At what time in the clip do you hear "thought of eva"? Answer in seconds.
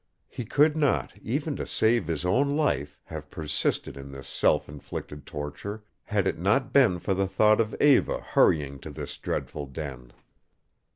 7.27-8.19